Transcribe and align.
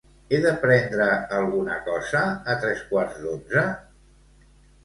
He 0.35 0.37
de 0.45 0.53
prendre 0.63 1.09
alguna 1.41 1.77
cosa 1.89 2.23
a 2.55 2.57
tres 2.65 2.81
quarts 2.95 3.23
d'onze? 3.27 3.67